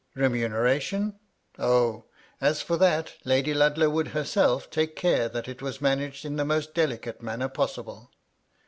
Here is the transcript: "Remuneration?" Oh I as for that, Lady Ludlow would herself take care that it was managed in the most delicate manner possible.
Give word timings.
"Remuneration?" 0.25 1.19
Oh 1.59 2.05
I 2.41 2.47
as 2.47 2.63
for 2.63 2.75
that, 2.77 3.13
Lady 3.23 3.53
Ludlow 3.53 3.91
would 3.91 4.07
herself 4.07 4.67
take 4.71 4.95
care 4.95 5.29
that 5.29 5.47
it 5.47 5.61
was 5.61 5.79
managed 5.79 6.25
in 6.25 6.37
the 6.37 6.43
most 6.43 6.73
delicate 6.73 7.21
manner 7.21 7.47
possible. 7.49 8.09